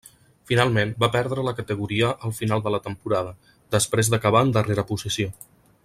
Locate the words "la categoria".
1.47-2.09